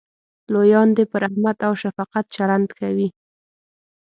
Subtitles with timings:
[0.53, 3.07] لویان دې په رحمت او شفقت چلند کوي.